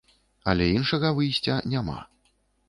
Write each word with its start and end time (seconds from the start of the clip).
Але 0.53 0.69
іншага 0.77 1.11
выйсця 1.19 1.59
няма. 1.75 1.99